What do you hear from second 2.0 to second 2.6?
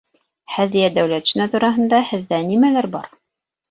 һеҙҙә